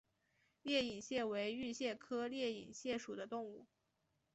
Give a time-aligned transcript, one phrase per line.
[0.63, 3.67] 裂隐蟹为玉蟹科裂隐蟹属的动物。